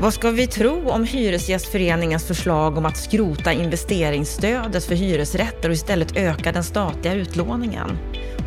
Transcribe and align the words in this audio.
Vad 0.00 0.14
ska 0.14 0.30
vi 0.30 0.46
tro 0.46 0.88
om 0.88 1.04
Hyresgästföreningens 1.04 2.26
förslag 2.26 2.78
om 2.78 2.86
att 2.86 2.96
skrota 2.96 3.52
investeringsstödet 3.52 4.84
för 4.84 4.94
hyresrätter 4.94 5.68
och 5.68 5.74
istället 5.74 6.16
öka 6.16 6.52
den 6.52 6.64
statliga 6.64 7.14
utlåningen? 7.14 7.98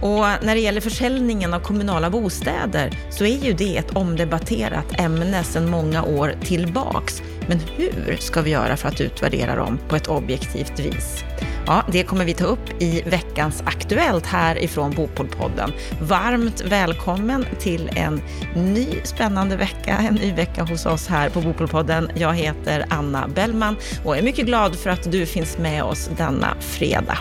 Och 0.01 0.19
när 0.19 0.55
det 0.55 0.59
gäller 0.61 0.81
försäljningen 0.81 1.53
av 1.53 1.59
kommunala 1.59 2.09
bostäder 2.09 2.99
så 3.09 3.25
är 3.25 3.37
ju 3.37 3.53
det 3.53 3.77
ett 3.77 3.95
omdebatterat 3.95 4.99
ämne 4.99 5.43
sedan 5.43 5.69
många 5.69 6.03
år 6.03 6.35
tillbaks. 6.43 7.21
Men 7.47 7.59
hur 7.59 8.17
ska 8.19 8.41
vi 8.41 8.51
göra 8.51 8.77
för 8.77 8.87
att 8.87 9.01
utvärdera 9.01 9.55
dem 9.55 9.79
på 9.89 9.95
ett 9.95 10.07
objektivt 10.07 10.79
vis? 10.79 11.23
Ja, 11.65 11.83
det 11.91 12.03
kommer 12.03 12.25
vi 12.25 12.33
ta 12.33 12.45
upp 12.45 12.81
i 12.81 13.01
veckans 13.05 13.63
Aktuellt 13.65 14.25
här 14.25 14.63
ifrån 14.63 14.91
Bopolpodden. 14.91 15.71
Varmt 16.01 16.61
välkommen 16.61 17.45
till 17.59 17.89
en 17.95 18.21
ny 18.55 18.87
spännande 19.03 19.55
vecka, 19.55 19.97
en 19.97 20.15
ny 20.15 20.33
vecka 20.33 20.63
hos 20.63 20.85
oss 20.85 21.07
här 21.07 21.29
på 21.29 21.41
Bopolpodden. 21.41 22.11
Jag 22.15 22.33
heter 22.33 22.85
Anna 22.89 23.27
Bellman 23.27 23.75
och 24.05 24.17
är 24.17 24.21
mycket 24.21 24.45
glad 24.45 24.75
för 24.75 24.89
att 24.89 25.11
du 25.11 25.25
finns 25.25 25.57
med 25.57 25.83
oss 25.83 26.09
denna 26.17 26.55
fredag. 26.59 27.17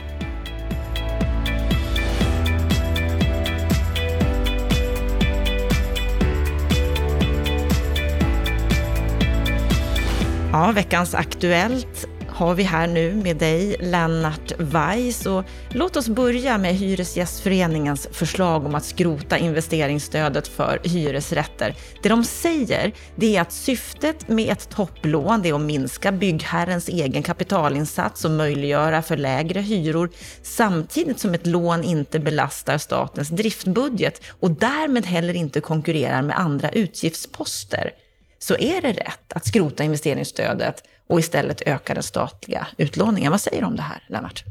Ja, 10.53 10.73
veckans 10.73 11.15
Aktuellt 11.15 12.09
har 12.41 12.55
vi 12.55 12.63
här 12.63 12.87
nu 12.87 13.15
med 13.15 13.37
dig, 13.37 13.77
Lennart 13.81 14.53
Weiss. 14.59 15.27
Och 15.27 15.45
låt 15.69 15.97
oss 15.97 16.09
börja 16.09 16.59
med 16.59 16.75
Hyresgästföreningens 16.75 18.09
förslag 18.13 18.67
om 18.67 18.75
att 18.75 18.85
skrota 18.85 19.39
investeringsstödet 19.39 20.49
för 20.49 20.81
hyresrätter. 20.85 21.75
Det 22.03 22.09
de 22.09 22.25
säger 22.25 22.93
det 23.17 23.37
är 23.37 23.41
att 23.41 23.53
syftet 23.53 24.29
med 24.29 24.53
ett 24.53 24.69
topplån 24.69 25.47
är 25.47 25.55
att 25.55 25.61
minska 25.61 26.13
byggherrens 26.13 26.89
egen 26.89 27.23
kapitalinsats 27.23 28.25
och 28.25 28.31
möjliggöra 28.31 29.03
för 29.03 29.17
lägre 29.17 29.61
hyror, 29.61 30.11
samtidigt 30.43 31.21
som 31.21 31.35
ett 31.35 31.47
lån 31.47 31.85
inte 31.85 32.19
belastar 32.19 32.79
statens 32.79 33.29
driftbudget 33.29 34.23
och 34.41 34.51
därmed 34.51 35.07
heller 35.07 35.35
inte 35.35 35.61
konkurrerar 35.61 36.23
med 36.23 36.39
andra 36.39 36.71
utgiftsposter 36.71 37.91
så 38.39 38.55
är 38.55 38.83
det 38.83 38.93
rätt 38.93 39.33
att 39.33 39.47
skrota 39.47 39.85
investeringsstödet 39.85 40.83
och 41.11 41.21
istället 41.21 41.63
öka 41.67 41.95
den 41.95 42.03
statliga 42.03 42.67
utlåningen. 42.77 43.31
Vad 43.31 43.41
säger 43.41 43.61
du 43.61 43.67
om 43.67 43.77
det 43.77 43.83
här, 43.83 44.03
Lennart? 44.09 44.45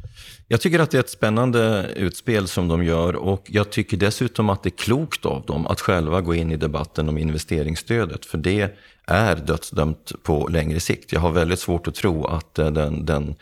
Jag 0.47 0.61
tycker 0.61 0.79
att 0.79 0.91
det 0.91 0.97
är 0.97 0.99
ett 0.99 1.09
spännande 1.09 1.89
utspel 1.95 2.47
som 2.47 2.67
de 2.67 2.83
gör 2.83 3.15
och 3.15 3.45
jag 3.47 3.69
tycker 3.69 3.97
dessutom 3.97 4.49
att 4.49 4.63
det 4.63 4.69
är 4.69 4.77
klokt 4.77 5.25
av 5.25 5.45
dem 5.45 5.67
att 5.67 5.81
själva 5.81 6.21
gå 6.21 6.35
in 6.35 6.52
i 6.52 6.57
debatten 6.57 7.09
om 7.09 7.17
investeringsstödet. 7.17 8.25
För 8.25 8.37
det 8.37 8.69
är 9.05 9.35
dödsdömt 9.35 10.11
på 10.23 10.47
längre 10.47 10.80
sikt. 10.80 11.11
Jag 11.11 11.19
har 11.19 11.31
väldigt 11.31 11.59
svårt 11.59 11.87
att 11.87 11.95
tro 11.95 12.25
att 12.25 12.59
eh, 12.59 12.71
den, 12.71 13.05
den 13.05 13.35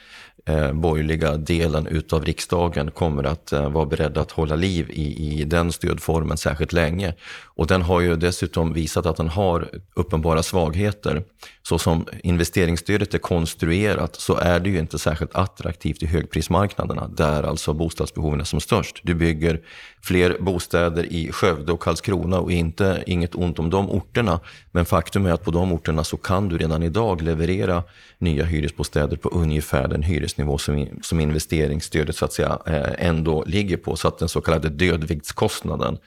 eh, 0.47 0.73
borgerliga 0.73 1.37
delen 1.37 1.87
utav 1.87 2.25
riksdagen 2.25 2.91
kommer 2.91 3.23
att 3.23 3.53
eh, 3.53 3.69
vara 3.69 3.85
beredd 3.85 4.17
att 4.17 4.31
hålla 4.31 4.55
liv 4.55 4.89
i, 4.89 5.39
i 5.41 5.43
den 5.43 5.71
stödformen 5.71 6.37
särskilt 6.37 6.73
länge. 6.73 7.13
Och 7.43 7.67
den 7.67 7.81
har 7.81 8.01
ju 8.01 8.15
dessutom 8.15 8.73
visat 8.73 9.05
att 9.05 9.17
den 9.17 9.27
har 9.27 9.69
uppenbara 9.93 10.43
svagheter. 10.43 11.23
Så 11.63 11.79
som 11.79 12.05
investeringsstödet 12.23 13.13
är 13.13 13.17
konstruerat 13.17 14.15
så 14.15 14.35
är 14.35 14.59
det 14.59 14.69
ju 14.69 14.79
inte 14.79 14.99
särskilt 14.99 15.35
attraktivt 15.35 16.03
i 16.03 16.05
högprismarknaderna 16.05 17.07
där 17.07 17.43
alltså 17.43 17.73
bostadsbehoven 17.73 18.39
är 18.39 18.43
som 18.43 18.59
störst. 18.59 19.01
Du 19.03 19.13
bygger 19.13 19.61
fler 20.01 20.37
bostäder 20.39 21.13
i 21.13 21.31
Skövde 21.31 21.71
och 21.71 21.79
Karlskrona 21.79 22.39
och 22.39 22.51
inte, 22.51 23.03
inget 23.07 23.35
ont 23.35 23.59
om 23.59 23.69
de 23.69 23.89
orterna. 23.89 24.39
Men 24.71 24.85
faktum 24.85 25.25
är 25.25 25.31
att 25.31 25.43
på 25.43 25.51
de 25.51 25.71
orterna 25.71 26.03
så 26.03 26.17
kan 26.17 26.49
du 26.49 26.57
redan 26.57 26.83
idag 26.83 27.21
leverera 27.21 27.83
nya 28.17 28.45
hyresbostäder 28.45 29.17
på 29.17 29.29
ungefär 29.29 29.87
den 29.87 30.03
nivå 30.37 30.57
som, 30.57 30.87
som 31.01 31.19
investeringsstödet 31.19 32.15
så 32.15 32.25
att 32.25 32.33
säga 32.33 32.59
eh, 32.65 33.07
ändå 33.07 33.43
ligger 33.47 33.77
på. 33.77 33.95
Så 33.95 34.07
att 34.07 34.19
den 34.19 34.29
så 34.29 34.41
kallade 34.41 34.69
dödviktskostnaden 34.69 35.97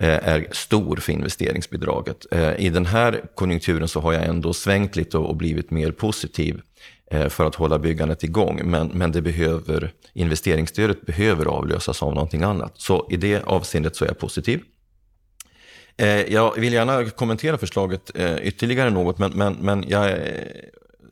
eh, 0.00 0.28
är 0.28 0.46
stor 0.52 0.96
för 0.96 1.12
investeringsbidraget. 1.12 2.26
Eh, 2.30 2.54
I 2.58 2.70
den 2.70 2.86
här 2.86 3.22
konjunkturen 3.34 3.88
så 3.88 4.00
har 4.00 4.12
jag 4.12 4.24
ändå 4.24 4.52
svängt 4.52 4.96
lite 4.96 5.18
och 5.18 5.36
blivit 5.36 5.70
mer 5.70 5.92
positiv 5.92 6.60
för 7.28 7.44
att 7.44 7.54
hålla 7.54 7.78
byggandet 7.78 8.22
igång. 8.22 8.60
Men, 8.64 8.90
men 8.94 9.12
det 9.12 9.22
behöver, 9.22 9.92
investeringsstödet 10.12 11.06
behöver 11.06 11.46
avlösas 11.46 12.02
av 12.02 12.14
någonting 12.14 12.42
annat. 12.42 12.72
Så 12.76 13.06
i 13.10 13.16
det 13.16 13.42
avseendet 13.44 13.96
så 13.96 14.04
är 14.04 14.08
jag 14.08 14.18
positiv. 14.18 14.60
Jag 16.28 16.54
vill 16.54 16.72
gärna 16.72 17.04
kommentera 17.04 17.58
förslaget 17.58 18.10
ytterligare 18.42 18.90
något, 18.90 19.18
men, 19.18 19.32
men, 19.32 19.56
men 19.60 19.84
jag, 19.88 20.18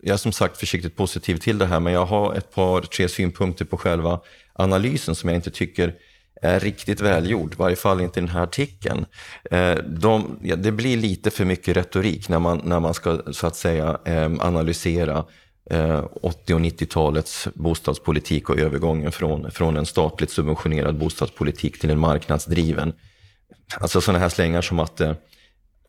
jag 0.04 0.14
är 0.14 0.18
som 0.18 0.32
sagt 0.32 0.56
försiktigt 0.56 0.96
positiv 0.96 1.36
till 1.36 1.58
det 1.58 1.66
här, 1.66 1.80
men 1.80 1.92
jag 1.92 2.06
har 2.06 2.34
ett 2.34 2.54
par, 2.54 2.80
tre 2.80 3.08
synpunkter 3.08 3.64
på 3.64 3.76
själva 3.76 4.20
analysen 4.52 5.14
som 5.14 5.28
jag 5.28 5.36
inte 5.36 5.50
tycker 5.50 5.94
är 6.42 6.60
riktigt 6.60 7.00
välgjord, 7.00 7.52
i 7.52 7.56
varje 7.56 7.76
fall 7.76 8.00
inte 8.00 8.20
i 8.20 8.22
den 8.22 8.30
här 8.30 8.42
artikeln. 8.42 9.06
Eh, 9.50 9.74
de, 9.74 10.38
ja, 10.42 10.56
det 10.56 10.72
blir 10.72 10.96
lite 10.96 11.30
för 11.30 11.44
mycket 11.44 11.76
retorik 11.76 12.28
när 12.28 12.38
man, 12.38 12.60
när 12.64 12.80
man 12.80 12.94
ska 12.94 13.20
så 13.32 13.46
att 13.46 13.56
säga 13.56 13.98
ehm, 14.04 14.40
analysera 14.40 15.24
eh, 15.70 16.04
80 16.22 16.54
och 16.54 16.60
90-talets 16.60 17.48
bostadspolitik 17.54 18.50
och 18.50 18.58
övergången 18.58 19.12
från, 19.12 19.50
från 19.50 19.76
en 19.76 19.86
statligt 19.86 20.30
subventionerad 20.30 20.98
bostadspolitik 20.98 21.80
till 21.80 21.90
en 21.90 21.98
marknadsdriven. 21.98 22.92
Alltså 23.80 24.00
sådana 24.00 24.19
här 24.19 24.28
slängar 24.28 24.62
som 24.62 24.78
att 24.78 25.00
eh, 25.00 25.12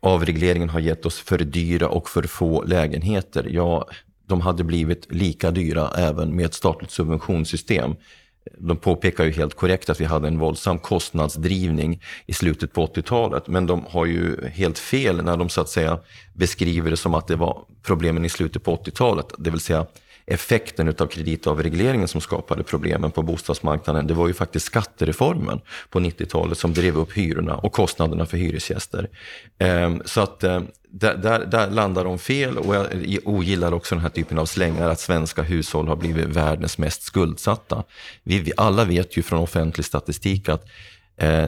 avregleringen 0.03 0.69
har 0.69 0.79
gett 0.79 1.05
oss 1.05 1.19
för 1.19 1.37
dyra 1.37 1.87
och 1.87 2.09
för 2.09 2.23
få 2.23 2.63
lägenheter. 2.63 3.47
Ja, 3.49 3.87
de 4.27 4.41
hade 4.41 4.63
blivit 4.63 5.07
lika 5.13 5.51
dyra 5.51 5.89
även 5.97 6.35
med 6.35 6.45
ett 6.45 6.53
statligt 6.53 6.91
subventionssystem 6.91 7.95
de 8.57 8.77
påpekar 8.77 9.23
ju 9.23 9.31
helt 9.31 9.55
korrekt 9.55 9.89
att 9.89 10.01
vi 10.01 10.05
hade 10.05 10.27
en 10.27 10.39
våldsam 10.39 10.79
kostnadsdrivning 10.79 12.01
i 12.25 12.33
slutet 12.33 12.73
på 12.73 12.85
80-talet. 12.87 13.47
Men 13.47 13.65
de 13.65 13.85
har 13.89 14.05
ju 14.05 14.47
helt 14.47 14.79
fel 14.79 15.23
när 15.23 15.37
de 15.37 15.49
så 15.49 15.61
att 15.61 15.69
säga 15.69 15.99
beskriver 16.33 16.89
det 16.89 16.97
som 16.97 17.13
att 17.13 17.27
det 17.27 17.35
var 17.35 17.65
problemen 17.81 18.25
i 18.25 18.29
slutet 18.29 18.63
på 18.63 18.75
80-talet. 18.75 19.25
Det 19.37 19.49
vill 19.49 19.59
säga 19.59 19.85
effekten 20.25 20.95
av 20.99 21.07
kreditavregleringen 21.07 22.07
som 22.07 22.21
skapade 22.21 22.63
problemen 22.63 23.11
på 23.11 23.21
bostadsmarknaden. 23.21 24.07
Det 24.07 24.13
var 24.13 24.27
ju 24.27 24.33
faktiskt 24.33 24.65
skattereformen 24.65 25.61
på 25.89 25.99
90-talet 25.99 26.57
som 26.57 26.73
drev 26.73 26.97
upp 26.97 27.17
hyrorna 27.17 27.55
och 27.55 27.73
kostnaderna 27.73 28.25
för 28.25 28.37
hyresgäster. 28.37 29.09
Ehm, 29.57 30.01
så 30.05 30.21
att 30.21 30.43
eh, 30.43 30.61
där, 30.89 31.17
där, 31.17 31.45
där, 31.45 31.69
landar 31.69 32.03
de 32.03 32.19
fel 32.19 32.57
och 32.57 32.75
jag 32.75 32.87
ogillar 33.25 33.73
också 33.73 33.95
den 33.95 34.01
här 34.01 34.09
typen 34.09 34.39
av 34.39 34.45
slängar 34.45 34.89
att 34.89 34.99
svenska 34.99 35.41
hushåll 35.41 35.87
har 35.87 35.95
blivit 35.95 36.25
världens 36.25 36.77
mest 36.77 37.03
skuldsatta. 37.03 37.83
Vi, 38.23 38.51
alla 38.57 38.85
vet 38.85 39.17
ju 39.17 39.21
från 39.21 39.39
offentlig 39.39 39.85
statistik 39.85 40.49
att 40.49 40.65
eh, 41.17 41.47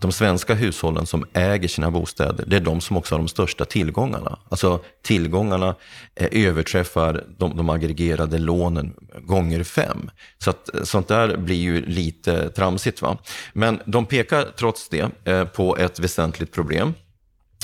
de 0.00 0.12
svenska 0.12 0.54
hushållen 0.54 1.06
som 1.06 1.24
äger 1.32 1.68
sina 1.68 1.90
bostäder, 1.90 2.44
det 2.46 2.56
är 2.56 2.60
de 2.60 2.80
som 2.80 2.96
också 2.96 3.14
har 3.14 3.18
de 3.18 3.28
största 3.28 3.64
tillgångarna. 3.64 4.38
Alltså 4.48 4.80
tillgångarna 5.02 5.74
eh, 6.14 6.46
överträffar 6.46 7.24
de, 7.38 7.56
de 7.56 7.70
aggregerade 7.70 8.38
lånen 8.38 8.94
gånger 9.20 9.64
fem. 9.64 10.10
Så 10.38 10.50
att, 10.50 10.74
eh, 10.74 10.82
sånt 10.82 11.08
där 11.08 11.36
blir 11.36 11.56
ju 11.56 11.86
lite 11.86 12.48
tramsigt. 12.48 13.02
Va? 13.02 13.18
Men 13.52 13.80
de 13.84 14.06
pekar 14.06 14.46
trots 14.58 14.88
det 14.88 15.10
eh, 15.24 15.44
på 15.44 15.76
ett 15.76 15.98
väsentligt 15.98 16.52
problem. 16.52 16.94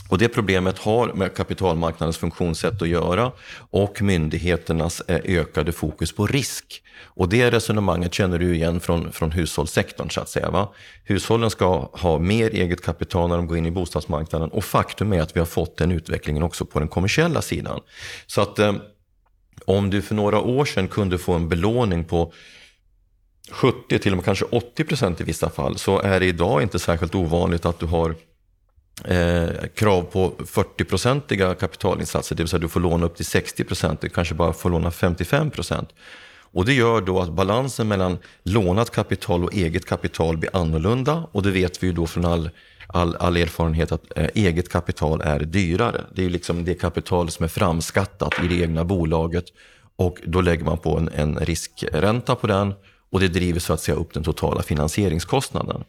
Och 0.09 0.19
det 0.19 0.29
problemet 0.29 0.79
har 0.79 1.13
med 1.13 1.35
kapitalmarknadens 1.35 2.19
funktionssätt 2.19 2.83
att 2.83 2.89
göra 2.89 3.33
och 3.71 4.03
myndigheternas 4.03 5.01
eh, 5.01 5.21
ökade 5.25 5.73
fokus 5.73 6.13
på 6.13 6.27
risk. 6.27 6.83
Och 7.05 7.29
det 7.29 7.51
resonemanget 7.51 8.15
känner 8.15 8.39
du 8.39 8.55
igen 8.55 8.81
från, 8.81 9.13
från 9.13 9.31
hushållssektorn 9.31 10.11
så 10.11 10.21
att 10.21 10.29
säga. 10.29 10.51
Va? 10.51 10.73
Hushållen 11.05 11.51
ska 11.51 11.91
ha 11.93 12.19
mer 12.19 12.51
eget 12.51 12.85
kapital 12.85 13.29
när 13.29 13.37
de 13.37 13.47
går 13.47 13.59
in 13.59 13.67
i 13.67 13.71
bostadsmarknaden 13.71 14.51
och 14.51 14.65
faktum 14.65 15.13
är 15.13 15.23
att 15.23 15.37
vi 15.37 15.41
har 15.41 15.47
fått 15.47 15.77
den 15.77 15.93
utvecklingen 15.93 16.43
också 16.43 16.65
på 16.65 16.79
den 16.79 16.89
kommersiella 16.89 17.43
sidan. 17.43 17.81
Så 18.27 18.41
att 18.41 18.59
eh, 18.59 18.75
om 19.65 19.91
du 19.91 20.03
för 20.03 20.15
några 20.15 20.41
år 20.41 20.65
sedan 20.65 20.89
kunde 20.89 21.19
få 21.19 21.33
en 21.33 21.49
belåning 21.49 22.05
på 22.05 22.33
70 23.51 23.99
till 23.99 24.13
och 24.13 24.17
med 24.17 24.25
kanske 24.25 24.45
80 24.45 24.85
procent 24.85 25.21
i 25.21 25.25
vissa 25.25 25.51
fall 25.51 25.79
så 25.79 26.01
är 26.01 26.21
det 26.21 26.27
idag 26.27 26.63
inte 26.63 26.79
särskilt 26.79 27.15
ovanligt 27.15 27.67
att 27.67 27.79
du 27.79 27.87
har 27.87 28.15
eh, 29.05 29.67
krav 29.75 30.03
på 30.03 30.31
40-procentiga 30.39 31.55
kapitalinsatser, 31.55 32.37
det 32.37 32.43
vill 32.43 32.49
säga 32.49 32.61
du 32.61 32.69
får 32.69 32.81
låna 32.81 33.07
upp 33.07 33.17
till 33.17 33.27
60 33.27 33.65
procent, 33.65 34.01
du 34.01 34.09
kanske 34.09 34.35
bara 34.35 34.53
får 34.53 34.71
låna 34.71 34.91
55 34.91 35.51
procent. 35.51 35.89
Och 36.53 36.65
det 36.65 36.73
gör 36.73 37.01
då 37.01 37.21
att 37.21 37.33
balansen 37.33 37.89
mellan 37.89 38.19
lånat 38.43 38.91
kapital 38.91 39.45
och 39.45 39.55
eget 39.55 39.87
kapital 39.87 40.37
blir 40.37 40.57
annorlunda 40.57 41.29
och 41.33 41.43
det 41.43 41.51
vet 41.51 41.83
vi 41.83 41.87
ju 41.87 41.93
då 41.93 42.07
från 42.07 42.25
all, 42.25 42.51
all, 42.87 43.17
all 43.17 43.37
erfarenhet 43.37 43.93
att 43.93 44.19
eh, 44.19 44.29
eget 44.35 44.69
kapital 44.69 45.21
är 45.21 45.41
dyrare. 45.41 46.05
Det 46.15 46.25
är 46.25 46.31
liksom 46.31 46.65
det 46.65 46.75
kapital 46.75 47.31
som 47.31 47.45
är 47.45 47.49
framskattat 47.49 48.35
i 48.45 48.49
det 48.49 48.63
egna 48.63 48.85
bolaget 48.85 49.45
och 49.97 50.19
då 50.25 50.41
lägger 50.41 50.65
man 50.65 50.79
på 50.79 50.97
en, 50.99 51.09
en 51.09 51.39
riskränta 51.39 52.35
på 52.35 52.47
den 52.47 52.75
och 53.11 53.21
det 53.21 53.29
driver 53.29 53.61
så 53.61 53.73
att 53.73 53.81
säga 53.81 53.97
upp 53.97 54.15
den 54.15 54.23
totala 54.23 54.63
finansieringskostnaden. 54.63 55.85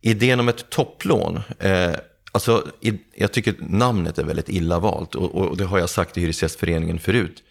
Idén 0.00 0.40
om 0.40 0.48
ett 0.48 0.70
topplån 0.70 1.40
eh, 1.58 1.92
Alltså, 2.32 2.66
jag 3.14 3.32
tycker 3.32 3.54
namnet 3.58 4.18
är 4.18 4.24
väldigt 4.24 4.48
illa 4.48 4.78
valt 4.78 5.14
och, 5.14 5.34
och 5.34 5.56
det 5.56 5.64
har 5.64 5.78
jag 5.78 5.90
sagt 5.90 6.16
i 6.16 6.20
Hyresgästföreningen 6.20 6.98
förut. 6.98 7.42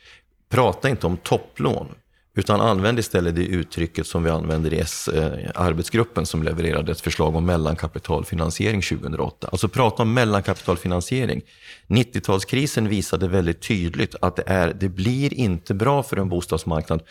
Prata 0.50 0.90
inte 0.90 1.08
om 1.08 1.18
topplån, 1.18 1.88
utan 2.38 2.62
använd 2.62 3.00
istället 3.00 3.36
det 3.36 3.46
uttrycket 3.46 4.08
som 4.08 4.24
vi 4.24 4.30
använder 4.30 4.74
i 4.74 4.80
S-arbetsgruppen 4.80 6.22
eh, 6.22 6.26
som 6.26 6.44
levererade 6.44 6.92
ett 6.92 7.02
förslag 7.02 7.36
om 7.36 7.46
mellankapitalfinansiering 7.46 8.82
2008. 8.82 9.48
Alltså 9.52 9.68
prata 9.68 10.04
om 10.04 10.14
mellankapitalfinansiering. 10.14 11.42
90-talskrisen 11.88 12.88
visade 12.88 13.28
väldigt 13.28 13.62
tydligt 13.62 14.16
att 14.22 14.36
det, 14.36 14.44
är, 14.46 14.74
det 14.74 14.90
blir 14.90 15.34
inte 15.34 15.74
bra 15.74 16.04
för 16.04 16.18
en 16.18 16.30
bostadsmarknad 16.30 17.02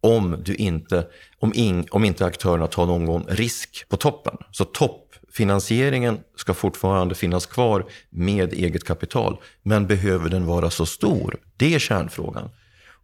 om, 0.00 0.36
du 0.44 0.54
inte, 0.54 1.06
om, 1.38 1.52
in, 1.54 1.86
om 1.90 2.04
inte 2.04 2.26
aktörerna 2.26 2.66
tar 2.66 2.86
någon 2.86 3.24
risk 3.28 3.84
på 3.88 3.96
toppen. 3.96 4.36
Så 4.50 4.64
toppfinansieringen 4.64 6.18
ska 6.36 6.54
fortfarande 6.54 7.14
finnas 7.14 7.46
kvar 7.46 7.86
med 8.10 8.52
eget 8.52 8.84
kapital, 8.84 9.40
men 9.62 9.86
behöver 9.86 10.28
den 10.28 10.46
vara 10.46 10.70
så 10.70 10.86
stor? 10.86 11.36
Det 11.56 11.74
är 11.74 11.78
kärnfrågan. 11.78 12.50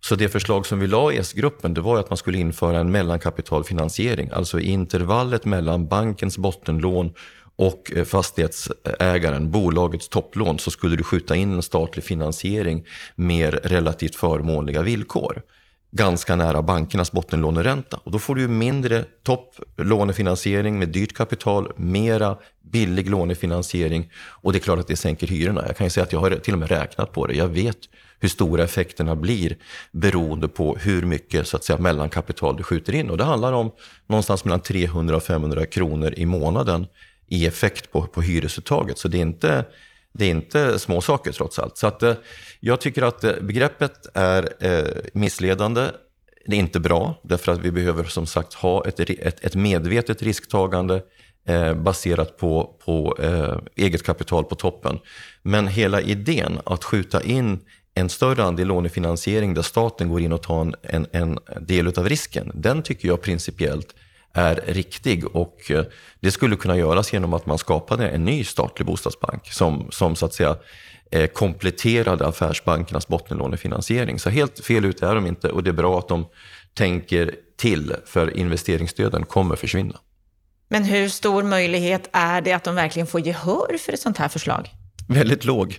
Så 0.01 0.15
det 0.15 0.29
förslag 0.29 0.67
som 0.67 0.79
vi 0.79 0.87
la 0.87 1.13
i 1.13 1.17
S-gruppen 1.17 1.75
det 1.75 1.81
var 1.81 1.99
att 1.99 2.11
man 2.11 2.17
skulle 2.17 2.39
införa 2.39 2.79
en 2.79 2.91
mellankapitalfinansiering, 2.91 4.31
alltså 4.33 4.61
i 4.61 4.71
intervallet 4.71 5.45
mellan 5.45 5.89
bankens 5.89 6.39
bottenlån 6.39 7.13
och 7.57 7.93
eh, 7.97 8.05
fastighetsägaren, 8.05 9.51
bolagets 9.51 10.09
topplån, 10.09 10.59
så 10.59 10.71
skulle 10.71 10.97
du 10.97 11.05
skjuta 11.05 11.37
in 11.37 11.53
en 11.53 11.63
statlig 11.63 12.05
finansiering 12.05 12.87
med 13.15 13.59
relativt 13.65 14.17
förmånliga 14.17 14.83
villkor. 14.83 15.43
Ganska 15.93 16.37
nära 16.37 16.63
bankernas 16.63 17.13
bottenlåneränta. 17.13 18.01
Och 18.05 18.11
då 18.11 18.19
får 18.19 18.35
du 18.35 18.49
mindre 18.49 19.05
topplånefinansiering 19.23 20.79
med 20.79 20.89
dyrt 20.89 21.13
kapital, 21.13 21.73
mera 21.77 22.37
billig 22.63 23.11
lånefinansiering 23.11 24.11
och 24.17 24.53
det 24.53 24.59
är 24.59 24.61
klart 24.61 24.79
att 24.79 24.89
det 24.89 24.97
sänker 24.97 25.27
hyrorna. 25.27 25.65
Jag 25.67 25.77
kan 25.77 25.87
ju 25.87 25.91
säga 25.91 26.05
att 26.05 26.13
jag 26.13 26.21
har 26.21 26.31
till 26.31 26.53
och 26.53 26.59
med 26.59 26.69
räknat 26.69 27.13
på 27.13 27.27
det. 27.27 27.35
Jag 27.35 27.49
vet 27.49 27.79
hur 28.21 28.29
stora 28.29 28.65
effekterna 28.65 29.17
blir 29.17 29.57
beroende 29.93 30.49
på 30.49 30.77
hur 30.77 31.03
mycket 31.03 31.49
så 31.49 31.57
att 31.57 31.65
säga, 31.65 31.79
mellankapital 31.79 32.57
du 32.57 32.63
skjuter 32.63 32.95
in. 32.95 33.11
Och 33.11 33.17
det 33.17 33.25
handlar 33.25 33.53
om 33.53 33.71
någonstans 34.07 34.45
mellan 34.45 34.61
300 34.61 35.17
och 35.17 35.23
500 35.23 35.67
kronor 35.67 36.15
i 36.17 36.27
månaden 36.27 36.87
i 37.29 37.47
effekt 37.47 37.93
på, 37.93 38.03
på 38.03 38.23
hyresuttaget. 38.23 38.99
Så 38.99 39.09
det 39.09 39.19
är 39.19 39.23
inte, 39.23 39.65
det 40.13 40.25
är 40.25 40.31
inte 40.31 40.79
små 40.79 41.01
saker 41.01 41.33
trots 41.33 41.59
allt. 41.59 41.79
Så 41.79 41.87
att, 41.87 42.03
eh, 42.03 42.15
jag 42.61 42.81
tycker 42.81 43.03
att 43.03 43.25
eh, 43.25 43.33
begreppet 43.41 44.07
är 44.15 44.49
eh, 44.61 44.85
missledande. 45.13 45.87
Det 46.47 46.57
är 46.57 46.61
inte 46.61 46.81
bra, 46.81 47.21
därför 47.23 47.53
att 47.53 47.59
vi 47.59 47.71
behöver 47.71 48.05
som 48.05 48.27
sagt 48.27 48.55
ha 48.55 48.85
ett, 48.87 49.01
ett, 49.01 49.45
ett 49.45 49.55
medvetet 49.55 50.23
risktagande 50.23 51.03
eh, 51.49 51.75
baserat 51.75 52.37
på, 52.37 52.77
på 52.85 53.17
eh, 53.19 53.57
eget 53.77 54.03
kapital 54.03 54.45
på 54.45 54.55
toppen. 54.55 54.99
Men 55.43 55.67
hela 55.67 56.01
idén 56.01 56.61
att 56.65 56.85
skjuta 56.85 57.23
in 57.23 57.61
en 57.95 58.09
större 58.09 58.45
andel 58.45 58.69
lånefinansiering 58.69 59.55
där 59.55 59.63
staten 59.63 60.09
går 60.09 60.21
in 60.21 60.33
och 60.33 60.43
tar 60.43 60.61
en, 60.61 60.75
en, 60.83 61.07
en 61.13 61.39
del 61.61 61.99
av 61.99 62.09
risken, 62.09 62.51
den 62.55 62.83
tycker 62.83 63.09
jag 63.09 63.23
principiellt 63.23 63.95
är 64.33 64.55
riktig 64.67 65.37
och 65.37 65.71
eh, 65.71 65.85
det 66.21 66.31
skulle 66.31 66.57
kunna 66.57 66.77
göras 66.77 67.13
genom 67.13 67.35
att 67.35 67.47
man 67.47 67.59
skapade 67.59 68.09
en 68.09 68.25
ny 68.25 68.45
statlig 68.45 68.87
bostadsbank 68.87 69.47
som, 69.53 69.87
som 69.91 70.17
så 70.17 70.27
att 70.27 70.35
säga 70.35 70.57
eh, 71.11 71.27
kompletterade 71.27 72.27
affärsbankernas 72.27 73.09
bottenlånefinansiering. 73.09 74.19
Så 74.19 74.31
helt 74.31 74.65
fel 74.65 74.85
ute 74.85 75.07
är 75.07 75.15
de 75.15 75.27
inte 75.27 75.49
och 75.49 75.63
det 75.63 75.71
är 75.71 75.75
bra 75.75 75.99
att 75.99 76.09
de 76.09 76.27
tänker 76.75 77.35
till 77.57 77.95
för 78.07 78.37
investeringsstöden 78.37 79.25
kommer 79.25 79.57
försvinna. 79.57 79.99
Men 80.69 80.85
hur 80.85 81.09
stor 81.09 81.43
möjlighet 81.43 82.09
är 82.13 82.41
det 82.41 82.53
att 82.53 82.65
de 82.65 82.75
verkligen 82.75 83.07
får 83.07 83.21
gehör 83.21 83.79
för 83.79 83.93
ett 83.93 84.01
sånt 84.01 84.19
här 84.19 84.29
förslag? 84.29 84.71
Väldigt 85.09 85.45
låg. 85.45 85.79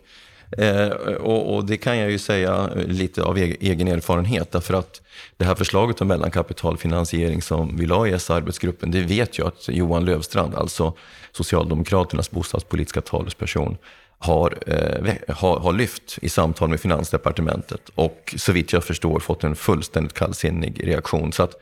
Eh, 0.57 0.87
och, 1.15 1.55
och, 1.55 1.65
det 1.65 1.77
kan 1.77 1.97
jag 1.97 2.11
ju 2.11 2.19
säga 2.19 2.69
lite 2.75 3.23
av 3.23 3.37
egen 3.37 3.87
erfarenhet, 3.87 4.51
därför 4.51 4.73
att 4.73 5.01
det 5.37 5.45
här 5.45 5.55
förslaget 5.55 6.01
om 6.01 6.07
mellankapitalfinansiering 6.07 7.41
som 7.41 7.77
vi 7.77 7.85
la 7.85 8.07
i 8.07 8.11
S-arbetsgruppen, 8.11 8.91
det 8.91 9.01
vet 9.01 9.37
jag 9.37 9.47
att 9.47 9.67
Johan 9.67 10.05
Lövstrand, 10.05 10.55
alltså 10.55 10.93
Socialdemokraternas 11.31 12.31
bostadspolitiska 12.31 13.01
talesperson, 13.01 13.77
har, 14.19 14.57
eh, 14.67 15.35
har, 15.35 15.59
har, 15.59 15.73
lyft 15.73 16.17
i 16.21 16.29
samtal 16.29 16.69
med 16.69 16.79
Finansdepartementet 16.79 17.89
och 17.95 18.33
så 18.37 18.51
vitt 18.51 18.73
jag 18.73 18.83
förstår 18.83 19.19
fått 19.19 19.43
en 19.43 19.55
fullständigt 19.55 20.13
kallsinnig 20.13 20.87
reaktion. 20.87 21.33
Så 21.33 21.43
att 21.43 21.55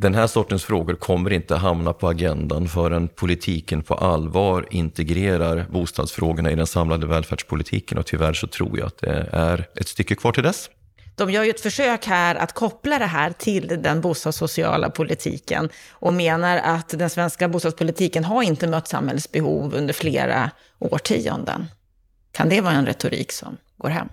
den 0.00 0.14
här 0.14 0.26
sortens 0.26 0.64
frågor 0.64 0.94
kommer 0.94 1.32
inte 1.32 1.56
hamna 1.56 1.92
på 1.92 2.08
agendan 2.08 2.68
förrän 2.68 3.08
politiken 3.08 3.82
på 3.82 3.94
allvar 3.94 4.66
integrerar 4.70 5.66
bostadsfrågorna 5.70 6.50
i 6.50 6.54
den 6.54 6.66
samlade 6.66 7.06
välfärdspolitiken 7.06 7.98
och 7.98 8.06
tyvärr 8.06 8.32
så 8.32 8.46
tror 8.46 8.78
jag 8.78 8.86
att 8.86 8.98
det 8.98 9.28
är 9.32 9.68
ett 9.74 9.88
stycke 9.88 10.14
kvar 10.14 10.32
till 10.32 10.42
dess. 10.42 10.70
De 11.14 11.30
gör 11.30 11.44
ju 11.44 11.50
ett 11.50 11.60
försök 11.60 12.06
här 12.06 12.34
att 12.34 12.52
koppla 12.52 12.98
det 12.98 13.06
här 13.06 13.32
till 13.32 13.66
den 13.82 14.00
bostadssociala 14.00 14.90
politiken 14.90 15.68
och 15.90 16.12
menar 16.12 16.58
att 16.58 16.88
den 16.98 17.10
svenska 17.10 17.48
bostadspolitiken 17.48 18.24
har 18.24 18.42
inte 18.42 18.66
mött 18.66 18.88
samhällets 18.88 19.32
behov 19.32 19.74
under 19.74 19.94
flera 19.94 20.50
årtionden. 20.78 21.66
Kan 22.32 22.48
det 22.48 22.60
vara 22.60 22.74
en 22.74 22.86
retorik 22.86 23.32
som 23.32 23.56
går 23.76 23.88
hem? 23.88 24.08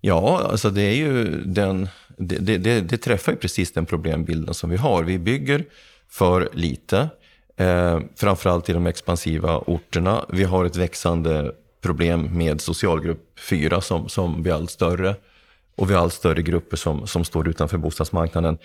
Ja, 0.00 0.48
alltså 0.50 0.70
det 0.70 0.82
är 0.82 0.94
ju 0.94 1.44
den 1.44 1.88
det, 2.20 2.58
det, 2.58 2.80
det, 2.80 2.98
träffar 2.98 3.32
ju 3.32 3.38
precis 3.38 3.72
den 3.72 3.86
problembilden 3.86 4.54
som 4.54 4.70
vi 4.70 4.76
har. 4.76 5.02
Vi 5.02 5.18
bygger 5.18 5.64
för 6.08 6.48
lite, 6.52 7.08
eh, 7.56 8.00
framförallt 8.16 8.68
i 8.68 8.72
de 8.72 8.86
expansiva 8.86 9.58
orterna. 9.58 10.24
Vi 10.28 10.44
har 10.44 10.64
ett 10.64 10.76
växande 10.76 11.52
problem 11.80 12.38
med 12.38 12.60
socialgrupp 12.60 13.38
4 13.38 13.80
som, 13.80 14.08
som 14.08 14.42
blir 14.42 14.52
allt 14.52 14.70
större. 14.70 15.14
Och 15.76 15.90
vi 15.90 15.94
har 15.94 16.02
allt 16.02 16.14
större 16.14 16.42
grupper 16.42 16.76
som, 16.76 17.06
som 17.06 17.24
står 17.24 17.48
utanför 17.48 17.78
bostadsmarknaden. 17.78 18.58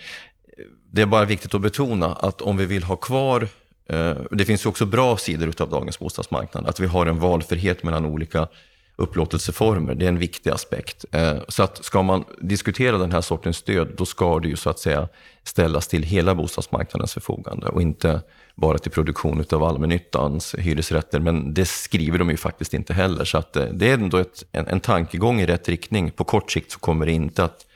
Det 0.90 1.02
är 1.02 1.06
bara 1.06 1.24
viktigt 1.24 1.54
att 1.54 1.60
betona 1.60 2.06
att 2.06 2.42
om 2.42 2.56
vi 2.56 2.66
vill 2.66 2.82
ha 2.82 2.96
kvar 2.96 3.48
eh, 3.88 4.16
det 4.30 4.44
finns 4.44 4.64
ju 4.64 4.68
också 4.68 4.86
bra 4.86 5.16
sidor 5.16 5.52
av 5.58 5.70
dagens 5.70 5.98
bostadsmarknad. 5.98 6.66
Att 6.66 6.80
vi 6.80 6.86
har 6.86 7.06
en 7.06 7.18
valfrihet 7.18 7.82
mellan 7.82 8.06
olika 8.06 8.48
upplåtelseformer. 8.96 9.94
Det 9.94 10.04
är 10.04 10.08
en 10.08 10.18
viktig 10.18 10.50
aspekt. 10.50 11.04
Eh, 11.12 11.38
så 11.48 11.62
att 11.62 11.84
ska 11.84 12.02
man 12.02 12.24
diskutera 12.40 12.98
den 12.98 13.12
här 13.12 13.20
sortens 13.20 13.56
stöd, 13.56 13.88
då 13.96 14.06
ska 14.06 14.38
det 14.38 14.48
ju 14.48 14.56
så 14.56 14.70
att 14.70 14.78
säga 14.78 15.08
ställas 15.42 15.88
till 15.88 16.02
hela 16.02 16.34
bostadsmarknadens 16.34 17.14
förfogande 17.14 17.66
och 17.66 17.82
inte 17.82 18.22
bara 18.54 18.78
till 18.78 18.90
produktion 18.90 19.44
av 19.50 19.64
allmännyttans 19.64 20.54
hyresrätter. 20.58 21.20
Men 21.20 21.54
det 21.54 21.64
skriver 21.64 22.18
de 22.18 22.30
ju 22.30 22.36
faktiskt 22.36 22.74
inte 22.74 22.94
heller. 22.94 23.24
Så 23.24 23.38
att 23.38 23.56
eh, 23.56 23.64
det 23.64 23.90
är 23.90 23.94
ändå 23.94 24.16
ett, 24.16 24.44
en, 24.52 24.66
en 24.66 24.80
tankegång 24.80 25.40
i 25.40 25.46
rätt 25.46 25.68
riktning. 25.68 26.10
På 26.10 26.24
kort 26.24 26.50
sikt 26.50 26.72
så 26.72 26.78
kommer 26.78 27.06
det 27.06 27.12
inte 27.12 27.44
att 27.44 27.66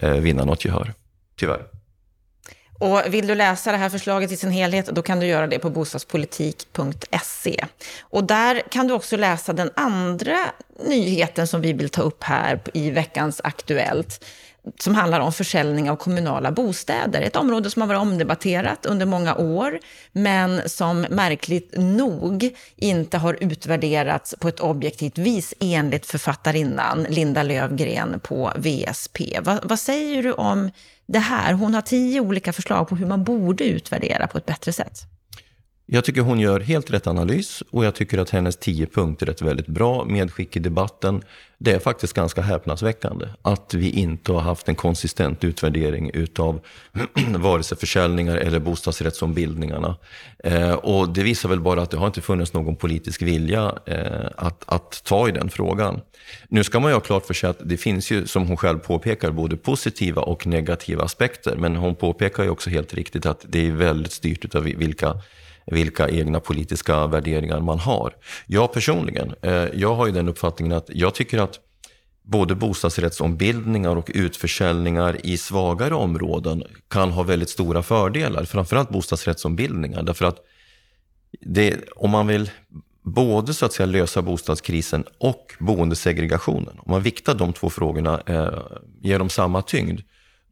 eh, 0.00 0.10
vinna 0.10 0.44
något 0.44 0.64
gehör, 0.64 0.92
tyvärr. 1.36 1.64
Och 2.78 3.00
vill 3.08 3.26
du 3.26 3.34
läsa 3.34 3.72
det 3.72 3.78
här 3.78 3.88
förslaget 3.88 4.32
i 4.32 4.36
sin 4.36 4.50
helhet, 4.50 4.86
då 4.86 5.02
kan 5.02 5.20
du 5.20 5.26
göra 5.26 5.46
det 5.46 5.58
på 5.58 5.70
bostadspolitik.se. 5.70 7.64
Och 8.00 8.24
där 8.24 8.62
kan 8.70 8.86
du 8.86 8.94
också 8.94 9.16
läsa 9.16 9.52
den 9.52 9.70
andra 9.76 10.38
nyheten 10.86 11.46
som 11.46 11.60
vi 11.60 11.72
vill 11.72 11.88
ta 11.88 12.02
upp 12.02 12.22
här 12.22 12.60
i 12.74 12.90
veckans 12.90 13.40
Aktuellt 13.44 14.24
som 14.78 14.94
handlar 14.94 15.20
om 15.20 15.32
försäljning 15.32 15.90
av 15.90 15.96
kommunala 15.96 16.52
bostäder. 16.52 17.22
Ett 17.22 17.36
område 17.36 17.70
som 17.70 17.82
har 17.82 17.86
varit 17.88 18.00
omdebatterat 18.00 18.86
under 18.86 19.06
många 19.06 19.34
år, 19.34 19.78
men 20.12 20.68
som 20.68 21.00
märkligt 21.00 21.74
nog 21.76 22.50
inte 22.76 23.18
har 23.18 23.36
utvärderats 23.40 24.34
på 24.40 24.48
ett 24.48 24.60
objektivt 24.60 25.18
vis 25.18 25.54
enligt 25.60 26.06
författarinnan 26.06 27.06
Linda 27.08 27.42
Lövgren 27.42 28.20
på 28.20 28.52
VSP. 28.56 29.38
Va, 29.40 29.60
vad 29.62 29.78
säger 29.78 30.22
du 30.22 30.32
om 30.32 30.70
det 31.06 31.18
här? 31.18 31.52
Hon 31.52 31.74
har 31.74 31.82
tio 31.82 32.20
olika 32.20 32.52
förslag 32.52 32.88
på 32.88 32.96
hur 32.96 33.06
man 33.06 33.24
borde 33.24 33.64
utvärdera 33.64 34.26
på 34.26 34.38
ett 34.38 34.46
bättre 34.46 34.72
sätt. 34.72 35.13
Jag 35.86 36.04
tycker 36.04 36.20
hon 36.20 36.40
gör 36.40 36.60
helt 36.60 36.90
rätt 36.90 37.06
analys 37.06 37.62
och 37.70 37.84
jag 37.84 37.94
tycker 37.94 38.18
att 38.18 38.30
hennes 38.30 38.56
tio 38.56 38.86
punkter 38.86 39.26
är 39.26 39.30
ett 39.30 39.42
väldigt 39.42 39.66
bra 39.66 40.04
medskick 40.04 40.56
i 40.56 40.58
debatten. 40.58 41.22
Det 41.58 41.72
är 41.72 41.78
faktiskt 41.78 42.12
ganska 42.12 42.42
häpnadsväckande 42.42 43.26
att 43.42 43.74
vi 43.74 43.90
inte 43.90 44.32
har 44.32 44.40
haft 44.40 44.68
en 44.68 44.74
konsistent 44.74 45.44
utvärdering 45.44 46.10
utav 46.14 46.60
vare 47.36 47.62
sig 47.62 47.78
försäljningar 47.78 48.36
eller 48.36 48.58
bostadsrättsombildningarna. 48.58 49.96
Eh, 50.44 50.72
och 50.72 51.08
det 51.08 51.22
visar 51.22 51.48
väl 51.48 51.60
bara 51.60 51.82
att 51.82 51.90
det 51.90 51.96
har 51.96 52.06
inte 52.06 52.20
funnits 52.20 52.52
någon 52.52 52.76
politisk 52.76 53.22
vilja 53.22 53.78
eh, 53.86 54.26
att, 54.36 54.64
att 54.66 55.04
ta 55.04 55.28
i 55.28 55.32
den 55.32 55.50
frågan. 55.50 56.00
Nu 56.48 56.64
ska 56.64 56.80
man 56.80 56.90
ju 56.90 56.94
ha 56.94 57.00
klart 57.00 57.26
för 57.26 57.34
sig 57.34 57.50
att 57.50 57.58
det 57.64 57.76
finns 57.76 58.10
ju, 58.10 58.26
som 58.26 58.46
hon 58.46 58.56
själv 58.56 58.78
påpekar, 58.78 59.30
både 59.30 59.56
positiva 59.56 60.22
och 60.22 60.46
negativa 60.46 61.04
aspekter. 61.04 61.56
Men 61.56 61.76
hon 61.76 61.94
påpekar 61.94 62.42
ju 62.42 62.50
också 62.50 62.70
helt 62.70 62.94
riktigt 62.94 63.26
att 63.26 63.44
det 63.48 63.66
är 63.66 63.72
väldigt 63.72 64.12
styrt 64.12 64.44
utav 64.44 64.62
vilka 64.62 65.14
vilka 65.66 66.08
egna 66.08 66.40
politiska 66.40 67.06
värderingar 67.06 67.60
man 67.60 67.78
har. 67.78 68.16
Jag 68.46 68.72
personligen, 68.72 69.34
eh, 69.42 69.52
jag 69.74 69.94
har 69.94 70.06
ju 70.06 70.12
den 70.12 70.28
uppfattningen 70.28 70.76
att 70.76 70.86
jag 70.88 71.14
tycker 71.14 71.38
att 71.38 71.60
både 72.22 72.54
bostadsrättsombildningar 72.54 73.96
och 73.96 74.10
utförsäljningar 74.14 75.26
i 75.26 75.36
svagare 75.36 75.94
områden 75.94 76.64
kan 76.88 77.10
ha 77.10 77.22
väldigt 77.22 77.50
stora 77.50 77.82
fördelar. 77.82 78.44
Framförallt 78.44 78.90
bostadsrättsombildningar. 78.90 80.02
Därför 80.02 80.24
att 80.24 80.38
det, 81.40 81.76
om 81.96 82.10
man 82.10 82.26
vill 82.26 82.50
både 83.02 83.54
så 83.54 83.66
att 83.66 83.72
säga 83.72 83.86
lösa 83.86 84.22
bostadskrisen 84.22 85.04
och 85.18 85.54
boendesegregationen. 85.58 86.78
Om 86.78 86.90
man 86.90 87.02
viktar 87.02 87.34
de 87.34 87.52
två 87.52 87.70
frågorna, 87.70 88.22
eh, 88.26 88.58
ger 89.00 89.18
dem 89.18 89.28
samma 89.28 89.62
tyngd, 89.62 90.00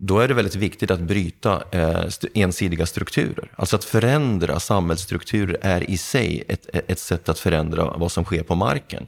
då 0.05 0.19
är 0.19 0.29
det 0.29 0.35
väldigt 0.35 0.55
viktigt 0.55 0.91
att 0.91 1.01
bryta 1.01 1.63
eh, 1.71 2.05
ensidiga 2.35 2.87
strukturer. 2.87 3.51
Alltså 3.57 3.77
att 3.77 3.85
förändra 3.85 4.61
samhällsstrukturer 4.61 5.59
är 5.61 5.91
i 5.91 5.99
sig 5.99 6.45
ett, 6.49 6.67
ett 6.73 6.99
sätt 6.99 7.29
att 7.29 7.39
förändra 7.39 7.85
vad 7.97 8.13
som 8.13 8.25
sker 8.25 8.43
på 8.43 8.55
marken. 8.55 9.07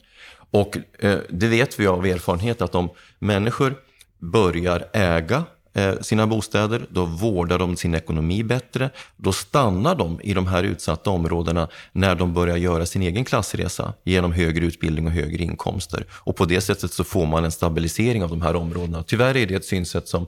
Och 0.51 0.77
eh, 0.99 1.19
det 1.29 1.49
vet 1.49 1.81
vi 1.81 1.87
av 1.87 2.07
erfarenhet 2.07 2.63
att 2.63 2.75
om 2.75 2.91
människor 3.19 3.75
börjar 4.19 4.85
äga 4.93 5.45
eh, 5.73 5.95
sina 6.01 6.27
bostäder, 6.27 6.87
då 6.91 7.05
vårdar 7.05 7.59
de 7.59 7.77
sin 7.77 7.95
ekonomi 7.95 8.45
bättre. 8.45 8.91
Då 9.17 9.33
stannar 9.33 9.95
de 9.95 10.21
i 10.21 10.35
de 10.35 10.47
här 10.47 10.63
utsatta 10.63 11.11
områdena 11.11 11.69
när 11.93 12.15
de 12.15 12.35
börjar 12.35 12.57
göra 12.57 12.87
sin 12.87 13.03
egen 13.03 13.25
klassresa 13.25 13.95
genom 14.05 14.33
högre 14.33 14.67
utbildning 14.67 15.07
och 15.07 15.13
högre 15.13 15.43
inkomster. 15.45 16.07
Och 16.11 16.37
på 16.37 16.45
det 16.45 16.61
sättet 16.61 16.93
så 16.93 17.05
får 17.05 17.27
man 17.27 17.45
en 17.45 17.53
stabilisering 17.53 18.23
av 18.23 18.31
de 18.31 18.43
här 18.43 18.57
områdena. 18.57 19.03
Tyvärr 19.03 19.37
är 19.37 19.47
det 19.47 19.55
ett 19.55 19.65
synsätt 19.65 20.09
som 20.09 20.27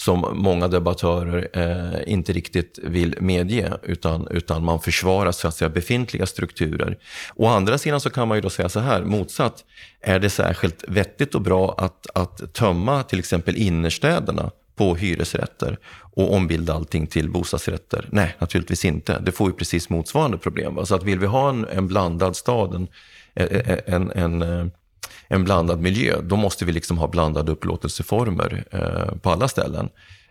som 0.00 0.26
många 0.32 0.68
debattörer 0.68 1.48
eh, 1.52 2.12
inte 2.12 2.32
riktigt 2.32 2.78
vill 2.82 3.14
medge, 3.20 3.72
utan, 3.82 4.28
utan 4.30 4.64
man 4.64 4.80
försvarar 4.80 5.32
så 5.32 5.48
att 5.48 5.54
säga, 5.54 5.68
befintliga 5.68 6.26
strukturer. 6.26 6.98
Å 7.34 7.46
andra 7.46 7.78
sidan 7.78 8.00
så 8.00 8.10
kan 8.10 8.28
man 8.28 8.36
ju 8.36 8.40
då 8.40 8.50
säga 8.50 8.68
så 8.68 8.80
här, 8.80 9.02
motsatt, 9.02 9.64
är 10.00 10.18
det 10.18 10.30
särskilt 10.30 10.84
vettigt 10.88 11.34
och 11.34 11.42
bra 11.42 11.74
att, 11.78 12.06
att 12.14 12.54
tömma 12.54 13.02
till 13.02 13.18
exempel 13.18 13.56
innerstäderna 13.56 14.50
på 14.76 14.94
hyresrätter 14.94 15.78
och 16.12 16.34
ombilda 16.34 16.74
allting 16.74 17.06
till 17.06 17.30
bostadsrätter? 17.30 18.08
Nej, 18.12 18.36
naturligtvis 18.38 18.84
inte. 18.84 19.18
Det 19.18 19.32
får 19.32 19.50
ju 19.50 19.56
precis 19.56 19.90
motsvarande 19.90 20.38
problem. 20.38 20.74
Va? 20.74 20.86
Så 20.86 20.94
att 20.94 21.02
vill 21.02 21.18
vi 21.18 21.26
ha 21.26 21.48
en, 21.48 21.66
en 21.68 21.88
blandad 21.88 22.36
stad, 22.36 22.74
en, 22.74 22.88
en, 23.86 24.10
en, 24.10 24.42
eh, 24.42 24.66
en 25.28 25.44
blandad 25.44 25.80
miljö, 25.80 26.20
då 26.22 26.36
måste 26.36 26.64
vi 26.64 26.72
liksom 26.72 26.98
ha 26.98 27.08
blandade 27.08 27.52
upplåtelseformer 27.52 28.64
eh, 28.70 29.18
på 29.18 29.30
alla 29.30 29.48
ställen. 29.48 29.88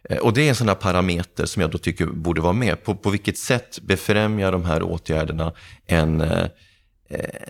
Eh, 0.10 0.18
och 0.18 0.34
det 0.34 0.42
är 0.42 0.50
en 0.50 0.56
sån 0.56 0.68
här 0.68 0.76
parameter 0.76 1.46
som 1.46 1.62
jag 1.62 1.72
då 1.72 1.78
tycker 1.78 2.06
borde 2.06 2.42
vara 2.42 2.54
med. 2.54 2.84
På, 2.84 2.96
på 2.96 3.10
vilket 3.10 3.38
sätt 3.38 3.80
befrämjar 3.82 4.52
de 4.52 4.66
här 4.66 4.84
åtgärderna 4.84 5.54
en, 5.86 6.22
eh, 6.22 6.48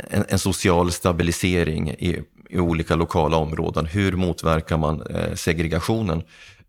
en, 0.10 0.26
en, 0.30 0.40
social 0.40 0.92
stabilisering 0.92 1.90
i, 1.90 2.24
i, 2.50 2.60
olika 2.60 2.96
lokala 2.96 3.38
områden? 3.38 3.86
Hur 3.86 4.12
motverkar 4.12 4.78
man 4.78 5.02
eh, 5.02 5.34
segregationen? 5.34 6.24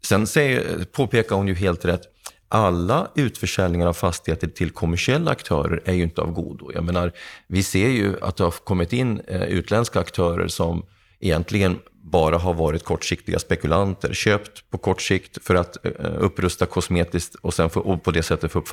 Sen 0.04 0.26
säger, 0.26 0.84
påpekar 0.92 1.36
hon 1.36 1.48
ju 1.48 1.54
helt 1.54 1.84
rätt, 1.84 2.02
alla 2.48 3.10
utförsäljningar 3.14 3.86
av 3.86 3.92
fastigheter 3.92 4.46
till 4.46 4.70
kommersiella 4.70 5.30
aktörer 5.30 5.82
är 5.84 5.92
ju 5.92 6.02
inte 6.02 6.20
av 6.20 6.32
godo. 6.32 6.70
Jag 6.74 6.84
menar, 6.84 7.12
vi 7.46 7.62
ser 7.62 7.88
ju 7.88 8.14
att 8.20 8.36
det 8.36 8.44
har 8.44 8.50
kommit 8.50 8.92
in 8.92 9.20
eh, 9.26 9.42
utländska 9.42 10.00
aktörer 10.00 10.48
som 10.48 10.82
egentligen 11.20 11.78
bara 12.02 12.38
har 12.38 12.54
varit 12.54 12.84
kortsiktiga 12.84 13.38
spekulanter, 13.38 14.12
köpt 14.12 14.70
på 14.70 14.78
kort 14.78 15.02
sikt 15.02 15.44
för 15.44 15.54
att 15.54 15.86
eh, 15.86 15.92
eh, 15.98 16.12
upprusta 16.18 16.66
kosmetiskt 16.66 17.34
och, 17.34 17.54
sen 17.54 17.70
få, 17.70 17.80
och 17.80 18.02
på 18.02 18.10
det 18.10 18.22
sättet 18.22 18.52
få 18.52 18.58
upp 18.58 18.68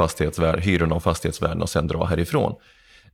hyrorna 0.60 0.96
och 0.96 1.04
fastighetsvärdena 1.04 1.64
och 1.64 1.70
sen 1.70 1.88
dra 1.88 2.06
härifrån 2.06 2.56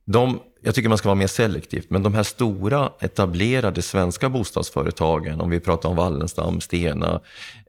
de, 0.04 0.40
jag 0.60 0.74
tycker 0.74 0.88
man 0.88 0.98
ska 0.98 1.08
vara 1.08 1.18
mer 1.18 1.26
selektivt, 1.26 1.90
men 1.90 2.02
de 2.02 2.14
här 2.14 2.22
stora 2.22 2.92
etablerade 3.00 3.82
svenska 3.82 4.28
bostadsföretagen, 4.28 5.40
om 5.40 5.50
vi 5.50 5.60
pratar 5.60 5.88
om 5.88 5.96
Wallenstam, 5.96 6.60
Stena 6.60 7.20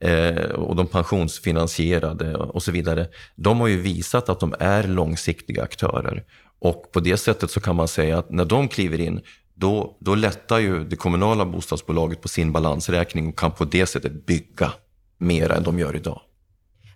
eh, 0.01 0.35
och 0.35 0.75
de 0.75 0.87
pensionsfinansierade 0.87 2.35
och 2.35 2.63
så 2.63 2.71
vidare, 2.71 3.07
de 3.35 3.59
har 3.59 3.67
ju 3.67 3.81
visat 3.81 4.29
att 4.29 4.39
de 4.39 4.55
är 4.59 4.83
långsiktiga 4.83 5.63
aktörer. 5.63 6.23
Och 6.59 6.91
på 6.91 6.99
det 6.99 7.17
sättet 7.17 7.51
så 7.51 7.59
kan 7.59 7.75
man 7.75 7.87
säga 7.87 8.17
att 8.17 8.31
när 8.31 8.45
de 8.45 8.67
kliver 8.67 8.99
in, 8.99 9.21
då, 9.53 9.97
då 9.99 10.15
lättar 10.15 10.59
ju 10.59 10.83
det 10.83 10.95
kommunala 10.95 11.45
bostadsbolaget 11.45 12.21
på 12.21 12.27
sin 12.27 12.51
balansräkning 12.51 13.27
och 13.27 13.39
kan 13.39 13.51
på 13.51 13.65
det 13.65 13.85
sättet 13.85 14.25
bygga 14.25 14.71
mer 15.17 15.51
än 15.51 15.63
de 15.63 15.79
gör 15.79 15.95
idag. 15.95 16.21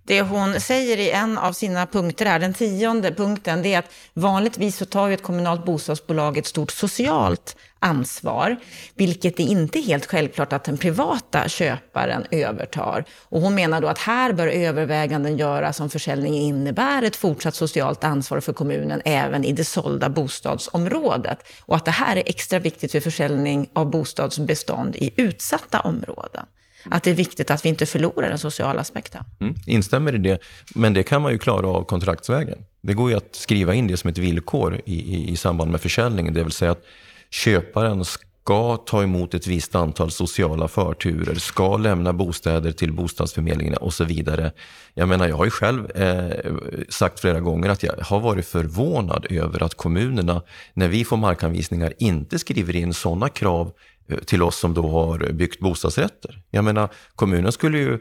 Det 0.08 0.22
hon 0.22 0.62
säger 0.62 0.98
i 0.98 1.12
en 1.12 1.38
av 1.38 1.54
sina 1.54 1.86
punkter 1.86 2.26
här, 2.26 2.40
den 2.40 2.54
tionde 2.54 3.14
punkten, 3.14 3.62
det 3.62 3.74
är 3.74 3.80
att 3.80 3.92
vanligtvis 4.14 4.78
så 4.78 4.86
tar 4.86 5.08
ju 5.08 5.14
ett 5.14 5.24
kommunalt 5.24 5.66
bostadsbolag 5.66 6.38
ett 6.38 6.46
stort 6.46 6.72
socialt 6.72 7.56
ansvar, 7.80 8.56
vilket 8.96 9.38
det 9.38 9.44
inte 9.44 9.80
är 9.80 9.84
helt 9.84 10.06
självklart 10.06 10.54
att 10.54 10.64
den 10.64 10.78
privata 10.78 11.50
köparen 11.50 12.26
övertar. 12.32 13.06
Och 13.30 13.42
hon 13.42 13.56
menar 13.56 13.82
då 13.82 13.88
att 13.88 13.98
här 13.98 14.34
bör 14.34 14.48
överväganden 14.48 15.38
göras 15.38 15.80
om 15.80 15.90
försäljningen 15.90 16.42
innebär 16.42 17.04
ett 17.04 17.16
fortsatt 17.16 17.56
socialt 17.56 18.04
ansvar 18.04 18.40
för 18.40 18.54
kommunen 18.54 19.02
även 19.06 19.44
i 19.44 19.52
det 19.52 19.66
sålda 19.66 20.10
bostadsområdet. 20.10 21.40
Och 21.62 21.76
att 21.76 21.86
det 21.86 21.92
här 21.92 22.16
är 22.16 22.24
extra 22.26 22.60
viktigt 22.60 22.92
för 22.92 23.00
försäljning 23.00 23.70
av 23.74 23.90
bostadsbestånd 23.90 24.96
i 24.96 25.14
utsatta 25.16 25.80
områden 25.80 26.46
att 26.91 27.03
det 27.03 27.10
är 27.10 27.15
viktigt 27.15 27.51
att 27.51 27.65
vi 27.65 27.70
inte 27.70 27.86
förlorar 27.86 28.29
den 28.29 28.38
sociala 28.38 28.82
aspekten. 28.82 29.24
Mm, 29.39 29.56
instämmer 29.65 30.15
i 30.15 30.17
det, 30.17 30.39
men 30.75 30.94
det 30.94 31.03
kan 31.03 31.22
man 31.22 31.32
ju 31.32 31.38
klara 31.38 31.67
av 31.67 31.84
kontraktsvägen. 31.84 32.58
Det 32.82 32.94
går 32.94 33.10
ju 33.10 33.17
att 33.17 33.36
skriva 33.36 33.74
in 33.74 33.88
det 33.88 33.98
som 33.98 34.10
ett 34.10 34.17
villkor 34.17 34.82
i, 34.86 35.15
i, 35.15 35.32
i 35.32 35.38
samband 35.38 35.72
med 35.72 35.82
försäljningen, 35.82 36.34
det 36.34 36.44
vill 36.44 36.51
säga 36.51 36.72
att 36.72 36.84
köparen 37.29 38.06
ska 38.48 38.77
ta 38.77 39.03
emot 39.03 39.34
ett 39.34 39.48
visst 39.48 39.75
antal 39.75 40.12
sociala 40.12 40.67
förturer, 40.67 41.36
ska 41.36 41.77
lämna 41.77 42.13
bostäder 42.13 42.72
till 42.72 42.94
bostadsförmedlingarna 42.94 43.77
och 43.77 43.94
så 43.94 44.03
vidare. 44.03 44.51
Jag 44.94 45.10
menar, 45.10 45.27
jag 45.27 45.38
har 45.38 45.46
ju 45.46 45.51
själv 45.51 45.91
eh, 45.91 46.53
sagt 46.89 47.20
flera 47.20 47.39
gånger 47.39 47.70
att 47.70 47.84
jag 47.84 47.94
har 48.01 48.20
varit 48.20 48.46
förvånad 48.46 49.25
över 49.29 49.63
att 49.63 49.75
kommunerna, 49.75 50.41
när 50.74 50.88
vi 50.88 51.06
får 51.06 51.17
markanvisningar, 51.17 51.94
inte 52.00 52.39
skriver 52.39 52.75
in 52.75 52.94
sådana 52.94 53.29
krav 53.29 53.72
Eh, 54.08 54.18
till 54.18 54.44
oss 54.44 54.58
som 54.58 54.74
då 54.74 54.90
har 54.90 55.32
byggt 55.34 55.60
bostadsrätter. 55.60 56.42
Jag 56.52 56.64
menar, 56.64 56.90
kommunen 57.16 57.52
skulle 57.52 57.78
ju 57.78 58.00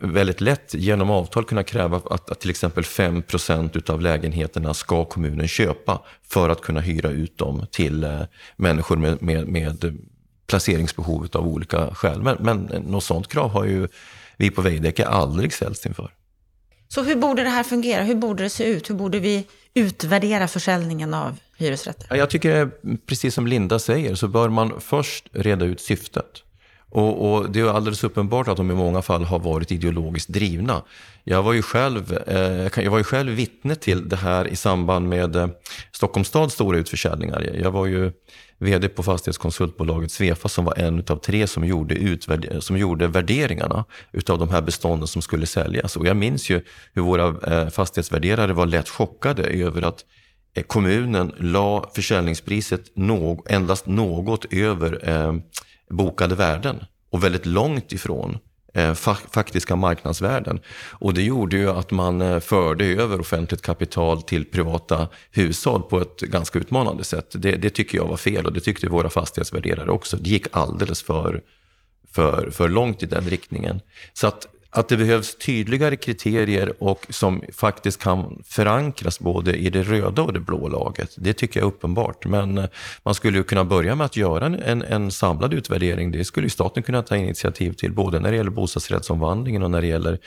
väldigt 0.00 0.40
lätt 0.40 0.74
genom 0.74 1.10
avtal 1.10 1.44
kunna 1.44 1.62
kräva 1.62 1.96
att, 1.96 2.30
att 2.30 2.40
till 2.40 2.50
exempel 2.50 2.84
5% 2.84 3.76
utav 3.76 4.00
lägenheterna 4.00 4.74
ska 4.74 5.04
kommunen 5.04 5.48
köpa 5.48 6.02
för 6.28 6.48
att 6.48 6.60
kunna 6.60 6.80
hyra 6.80 7.10
ut 7.10 7.38
dem 7.38 7.66
till 7.70 8.04
eh, 8.04 8.20
människor 8.56 8.96
med, 8.96 9.22
med, 9.22 9.48
med 9.48 9.98
placeringsbehov 10.46 11.28
av 11.32 11.46
olika 11.46 11.94
skäl. 11.94 12.22
Men, 12.22 12.36
men 12.40 12.58
något 12.86 13.04
sådant 13.04 13.28
krav 13.28 13.50
har 13.50 13.64
ju 13.64 13.88
vi 14.36 14.50
på 14.50 14.62
Veidekke 14.62 15.06
aldrig 15.06 15.52
ställts 15.52 15.86
inför. 15.86 16.12
Så 16.88 17.02
hur 17.02 17.16
borde 17.16 17.42
det 17.42 17.48
här 17.48 17.62
fungera? 17.62 18.02
Hur 18.02 18.14
borde 18.14 18.42
det 18.42 18.50
se 18.50 18.64
ut? 18.64 18.90
Hur 18.90 18.94
borde 18.94 19.18
vi 19.18 19.46
utvärdera 19.74 20.48
försäljningen 20.48 21.14
av 21.14 21.38
hyresrätter? 21.56 22.16
Jag 22.16 22.30
tycker, 22.30 22.70
precis 23.06 23.34
som 23.34 23.46
Linda 23.46 23.78
säger, 23.78 24.14
så 24.14 24.28
bör 24.28 24.48
man 24.48 24.80
först 24.80 25.28
reda 25.32 25.64
ut 25.64 25.80
syftet. 25.80 26.42
Och, 26.90 27.32
och, 27.32 27.50
det 27.50 27.60
är 27.60 27.68
alldeles 27.68 28.04
uppenbart 28.04 28.48
att 28.48 28.56
de 28.56 28.70
i 28.70 28.74
många 28.74 29.02
fall 29.02 29.24
har 29.24 29.38
varit 29.38 29.72
ideologiskt 29.72 30.28
drivna. 30.28 30.82
Jag 31.24 31.42
var 31.42 31.52
ju 31.52 31.62
själv, 31.62 32.18
eh, 32.26 32.82
jag 32.84 32.90
var 32.90 32.98
ju 32.98 33.04
själv 33.04 33.32
vittne 33.32 33.74
till 33.74 34.08
det 34.08 34.16
här 34.16 34.48
i 34.48 34.56
samband 34.56 35.08
med 35.08 35.36
eh, 35.36 35.48
Stockholms 35.92 36.28
stads 36.28 36.54
stora 36.54 36.78
utförsäljningar. 36.78 37.56
Jag 37.62 37.70
var 37.70 37.86
ju 37.86 38.12
vd 38.58 38.88
på 38.88 39.02
fastighetskonsultbolaget 39.02 40.12
Svefa 40.12 40.48
som 40.48 40.64
var 40.64 40.78
en 40.78 41.04
av 41.08 41.16
tre 41.16 41.46
som 41.46 41.64
gjorde, 41.64 42.18
som 42.60 42.78
gjorde 42.78 43.06
värderingarna 43.06 43.84
utav 44.12 44.38
de 44.38 44.50
här 44.50 44.62
bestånden 44.62 45.06
som 45.08 45.22
skulle 45.22 45.46
säljas. 45.46 45.96
Och 45.96 46.06
jag 46.06 46.16
minns 46.16 46.50
ju 46.50 46.62
hur 46.92 47.02
våra 47.02 47.26
eh, 47.26 47.68
fastighetsvärderare 47.68 48.52
var 48.52 48.66
lätt 48.66 48.88
chockade 48.88 49.42
över 49.42 49.82
att 49.82 50.04
Eh, 50.56 50.62
kommunen 50.62 51.32
la 51.38 51.90
försäljningspriset 51.94 52.96
no 52.96 53.44
endast 53.48 53.86
något 53.86 54.52
över 54.52 55.08
eh, 55.08 55.34
bokade 55.90 56.34
värden 56.34 56.84
och 57.10 57.24
väldigt 57.24 57.46
långt 57.46 57.92
ifrån 57.92 58.38
eh, 58.74 58.94
faktiska 59.30 59.76
marknadsvärden. 59.76 60.60
Och 60.92 61.14
det 61.14 61.22
gjorde 61.22 61.56
ju 61.56 61.70
att 61.70 61.90
man 61.90 62.20
eh, 62.20 62.40
förde 62.40 62.84
över 62.84 63.20
offentligt 63.20 63.62
kapital 63.62 64.22
till 64.22 64.44
privata 64.44 65.08
hushåll 65.30 65.82
på 65.82 66.00
ett 66.00 66.20
ganska 66.20 66.58
utmanande 66.58 67.04
sätt. 67.04 67.26
Det, 67.32 67.56
det 67.56 67.70
tycker 67.70 67.98
jag 67.98 68.08
var 68.08 68.16
fel 68.16 68.46
och 68.46 68.52
det 68.52 68.60
tyckte 68.60 68.88
våra 68.88 69.10
fastighetsvärderare 69.10 69.90
också. 69.90 70.16
Det 70.16 70.30
gick 70.30 70.46
alldeles 70.50 71.02
för, 71.02 71.42
för, 72.12 72.50
för 72.50 72.68
långt 72.68 73.02
i 73.02 73.06
den 73.06 73.24
riktningen. 73.24 73.80
Så 74.12 74.26
att 74.26 74.46
att 74.76 74.88
det 74.88 74.96
behövs 74.96 75.36
tydligare 75.36 75.96
kriterier 75.96 76.82
och 76.82 77.06
som 77.10 77.42
faktiskt 77.52 78.02
kan 78.02 78.42
förankras 78.44 79.20
både 79.20 79.56
i 79.56 79.70
det 79.70 79.82
röda 79.82 80.22
och 80.22 80.32
det 80.32 80.40
blå 80.40 80.68
laget. 80.68 81.14
Det 81.16 81.32
tycker 81.32 81.60
jag 81.60 81.64
är 81.64 81.68
uppenbart. 81.68 82.26
Men 82.26 82.58
eh, 82.58 82.64
man 83.02 83.14
skulle 83.14 83.38
ju 83.38 83.44
kunna 83.44 83.64
börja 83.64 83.94
med 83.94 84.04
att 84.04 84.16
göra 84.16 84.46
en, 84.46 84.82
en 84.82 85.10
samlad 85.10 85.54
utvärdering. 85.54 86.10
Det 86.10 86.24
skulle 86.24 86.46
ju 86.46 86.50
staten 86.50 86.82
kunna 86.82 87.02
ta 87.02 87.16
initiativ 87.16 87.72
till, 87.72 87.92
både 87.92 88.20
när 88.20 88.30
det 88.30 88.36
gäller 88.36 88.50
bostadsrättsomvandlingen 88.50 89.62
och 89.62 89.70
när 89.70 89.80
det 89.80 89.86
gäller 89.86 90.18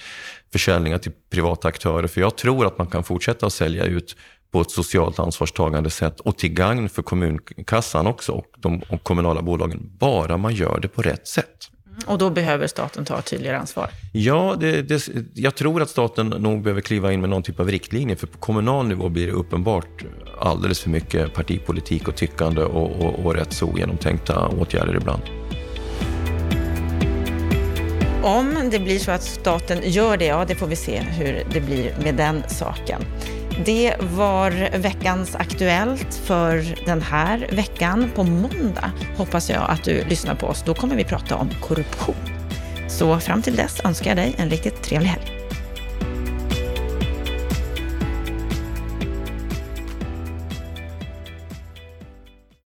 försäljningar 0.52 0.98
till 0.98 1.12
privata 1.30 1.68
aktörer. 1.68 2.08
För 2.08 2.22
jag 2.22 2.36
tror 2.36 2.66
att 2.66 2.78
man 2.78 2.88
kan 2.88 3.04
fortsätta 3.04 3.46
att 3.46 3.54
sälja 3.54 3.84
ut 3.84 4.16
på 4.52 4.62
ett 4.62 4.72
socialt 4.72 5.20
ansvarstagande 5.20 5.90
sätt 5.90 6.20
och 6.20 6.38
till 6.38 6.54
gagn 6.54 6.90
för 6.90 7.02
kommunkassan 7.02 8.08
också 8.08 8.32
och 8.32 8.46
de 8.58 8.82
och 8.90 9.04
kommunala 9.04 9.42
bolagen, 9.42 9.92
bara 10.00 10.38
man 10.38 10.54
gör 10.54 10.80
det 10.80 10.88
på 10.88 11.02
rätt 11.02 11.28
sätt. 11.28 11.70
Och 12.06 12.18
då 12.18 12.30
behöver 12.30 12.68
staten 12.68 13.06
ta 13.06 13.20
ett 13.20 13.26
tydligare 13.26 13.58
ansvar? 13.58 13.90
Ja, 14.14 14.56
det, 14.60 14.82
det, 14.82 15.10
jag 15.34 15.56
tror 15.56 15.82
att 15.82 15.90
staten 15.90 16.28
nog 16.28 16.62
behöver 16.62 16.82
kliva 16.82 17.14
in 17.14 17.22
med 17.22 17.30
någon 17.30 17.44
typ 17.44 17.60
av 17.60 17.68
riktlinjer, 17.68 18.16
för 18.16 18.28
på 18.28 18.38
kommunal 18.38 18.88
nivå 18.88 19.10
blir 19.10 19.28
det 19.28 19.34
uppenbart 19.34 20.04
alldeles 20.40 20.80
för 20.80 20.90
mycket 20.90 21.34
partipolitik 21.34 22.08
och 22.08 22.16
tyckande 22.16 22.62
och, 22.62 23.06
och, 23.06 23.26
och 23.26 23.36
rätt 23.36 23.54
så 23.54 23.66
ogenomtänkta 23.66 24.48
åtgärder 24.48 24.96
ibland. 24.96 25.22
Om 28.24 28.70
det 28.72 28.80
blir 28.80 29.00
så 29.00 29.12
att 29.12 29.24
staten 29.24 29.78
gör 29.84 30.18
det, 30.18 30.26
ja 30.26 30.46
det 30.48 30.56
får 30.56 30.68
vi 30.68 30.76
se 30.76 31.00
hur 31.00 31.44
det 31.54 31.62
blir 31.62 31.96
med 32.04 32.16
den 32.16 32.44
saken. 32.48 33.02
Det 33.66 33.96
var 34.00 34.78
veckans 34.78 35.36
Aktuellt 35.36 36.16
för 36.16 36.86
den 36.86 37.02
här 37.02 37.48
veckan. 37.52 38.12
På 38.16 38.24
måndag 38.24 38.92
hoppas 39.18 39.50
jag 39.50 39.70
att 39.70 39.84
du 39.84 40.04
lyssnar 40.04 40.36
på 40.36 40.48
oss. 40.48 40.64
Då 40.66 40.74
kommer 40.74 40.96
vi 40.96 41.04
prata 41.04 41.36
om 41.36 41.50
korruption. 41.62 42.16
Så 42.88 43.20
fram 43.20 43.42
till 43.42 43.56
dess 43.56 43.82
önskar 43.86 44.10
jag 44.10 44.18
dig 44.18 44.36
en 44.38 44.50
riktigt 44.50 44.84
trevlig 44.84 45.10
helg. 45.10 45.39